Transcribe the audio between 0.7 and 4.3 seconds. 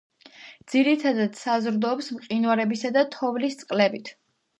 ძირითადად, საზრდოობს მყინვარებისა და თოვლის წყლებით.